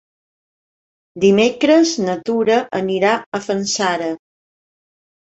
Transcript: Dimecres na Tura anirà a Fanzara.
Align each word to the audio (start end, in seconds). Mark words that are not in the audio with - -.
Dimecres 1.25 1.91
na 2.05 2.15
Tura 2.29 2.55
anirà 2.77 3.11
a 3.39 3.41
Fanzara. 3.49 4.09